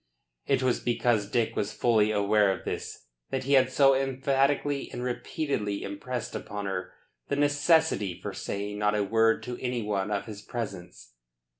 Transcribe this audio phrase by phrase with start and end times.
[0.47, 5.03] It was because Dick was fully aware of this that he had so emphatically and
[5.03, 6.91] repeatedly impressed upon her
[7.27, 11.13] the necessity for saying not a word to any one of his presence.